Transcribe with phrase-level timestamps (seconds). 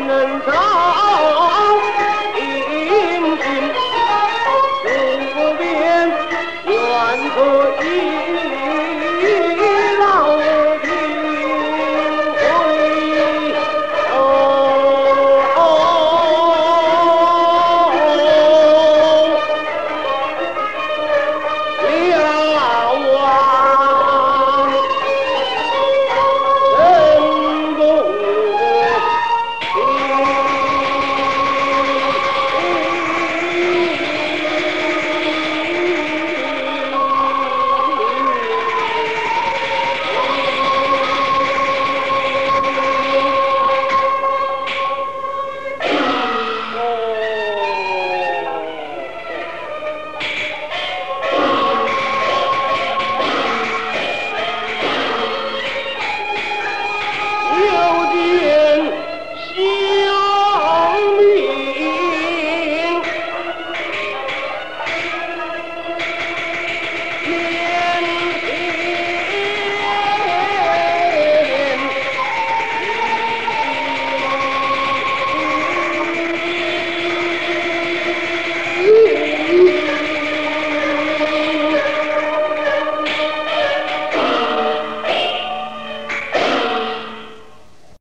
[0.00, 1.55] ننزعه